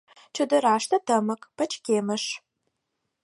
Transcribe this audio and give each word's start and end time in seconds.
Чодыраште 0.35 0.97
тымык, 1.07 1.41
пычкемыш. 1.57 2.23